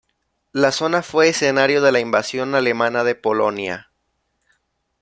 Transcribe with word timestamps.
La 0.51 0.71
zona 0.71 1.03
fue 1.03 1.29
escenario 1.29 1.79
de 1.79 1.91
la 1.91 1.99
invasión 1.99 2.55
alemana 2.55 3.03
de 3.03 3.13
Polonia. 3.13 3.91